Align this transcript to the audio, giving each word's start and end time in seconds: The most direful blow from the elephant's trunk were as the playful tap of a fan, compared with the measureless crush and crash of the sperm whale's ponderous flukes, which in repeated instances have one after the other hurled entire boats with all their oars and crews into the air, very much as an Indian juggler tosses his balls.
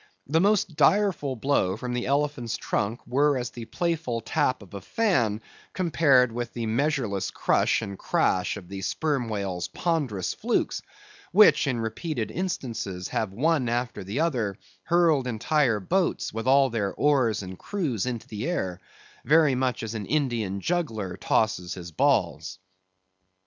The 0.25 0.41
most 0.41 0.75
direful 0.75 1.35
blow 1.35 1.77
from 1.77 1.93
the 1.93 2.07
elephant's 2.07 2.57
trunk 2.57 3.05
were 3.05 3.37
as 3.37 3.51
the 3.51 3.65
playful 3.65 4.19
tap 4.21 4.63
of 4.63 4.73
a 4.73 4.81
fan, 4.81 5.43
compared 5.73 6.31
with 6.31 6.53
the 6.53 6.65
measureless 6.65 7.29
crush 7.29 7.83
and 7.83 7.99
crash 7.99 8.57
of 8.57 8.67
the 8.67 8.81
sperm 8.81 9.29
whale's 9.29 9.67
ponderous 9.67 10.33
flukes, 10.33 10.81
which 11.31 11.67
in 11.67 11.79
repeated 11.79 12.31
instances 12.31 13.09
have 13.09 13.31
one 13.31 13.69
after 13.69 14.03
the 14.03 14.21
other 14.21 14.57
hurled 14.85 15.27
entire 15.27 15.79
boats 15.79 16.33
with 16.33 16.47
all 16.47 16.71
their 16.71 16.91
oars 16.95 17.43
and 17.43 17.59
crews 17.59 18.07
into 18.07 18.27
the 18.27 18.49
air, 18.49 18.81
very 19.23 19.53
much 19.53 19.83
as 19.83 19.93
an 19.93 20.07
Indian 20.07 20.61
juggler 20.61 21.15
tosses 21.15 21.75
his 21.75 21.91
balls. 21.91 22.57